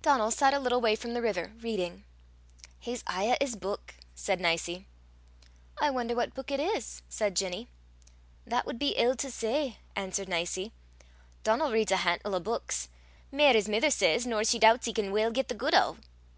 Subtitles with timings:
[0.00, 2.04] Donal sat a little way from the river, reading.
[2.78, 4.86] "He's aye at 's buik!" said Nicie.
[5.76, 7.68] "I wonder what book it is," said Ginny.
[8.46, 10.72] "That wad be ill to say," answered Nicie.
[11.44, 12.88] "Donal reads a hantle o' buiks
[13.30, 15.98] mair, his mither says, nor she doobts he can weel get the guid o'."